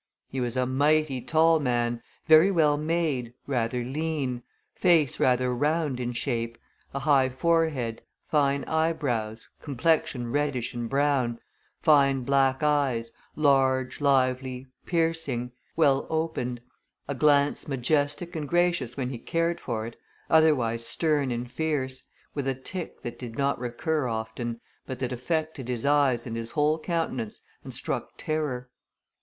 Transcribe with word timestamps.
He 0.29 0.41
was 0.41 0.57
a 0.57 0.65
mighty 0.65 1.21
tall 1.21 1.59
man, 1.59 2.01
very 2.25 2.49
well 2.49 2.75
made, 2.75 3.35
rather 3.45 3.83
lean, 3.83 4.41
face 4.73 5.19
rather 5.19 5.53
round 5.53 5.99
in 5.99 6.11
shape, 6.13 6.57
a 6.91 6.97
high 7.01 7.29
forehead, 7.29 8.01
fine 8.27 8.63
eyebrows, 8.63 9.47
complexion 9.61 10.31
reddish 10.31 10.73
and 10.73 10.89
brown, 10.89 11.37
fine 11.83 12.23
black 12.23 12.63
eyes, 12.63 13.11
large, 13.35 14.01
lively, 14.01 14.65
piercing; 14.87 15.51
well 15.75 16.07
opened; 16.09 16.61
a 17.07 17.13
glance 17.13 17.67
majestic 17.67 18.35
and 18.35 18.49
gracious 18.49 18.97
when 18.97 19.11
he 19.11 19.19
cared 19.19 19.59
for 19.59 19.85
it, 19.85 19.95
otherwise 20.31 20.87
stern 20.87 21.29
and 21.29 21.51
fierce, 21.51 22.01
with 22.33 22.47
a 22.47 22.55
tic 22.55 23.03
that 23.03 23.19
did 23.19 23.37
not 23.37 23.59
recur 23.59 24.07
often, 24.07 24.61
but 24.87 24.97
that 24.97 25.11
affected 25.13 25.67
his 25.67 25.85
eyes 25.85 26.25
and 26.25 26.35
his 26.35 26.49
whole 26.49 26.79
countenance, 26.79 27.39
and 27.63 27.71
struck 27.71 28.13
terror. 28.17 28.67